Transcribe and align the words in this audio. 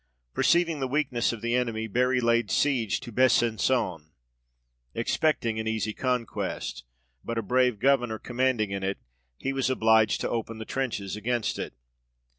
Perceiving 0.33 0.79
the 0.79 0.87
weakness 0.87 1.31
of 1.31 1.41
the 1.41 1.53
enemy, 1.53 1.85
Bury 1.85 2.19
laid 2.19 2.49
siege 2.49 2.99
to 3.01 3.11
Besangon, 3.11 4.09
expecting 4.95 5.59
an 5.59 5.67
easy 5.67 5.93
conquest: 5.93 6.83
but 7.23 7.37
a 7.37 7.43
brave 7.43 7.77
governour 7.77 8.17
commanding 8.17 8.71
in 8.71 8.81
it, 8.81 8.97
he 9.37 9.53
was 9.53 9.69
obliged 9.69 10.19
to 10.21 10.29
open 10.29 10.57
the 10.57 10.65
trenches 10.65 11.15
against 11.15 11.59
it. 11.59 11.73